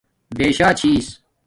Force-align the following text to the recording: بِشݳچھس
بِشݳچھس 0.37 1.05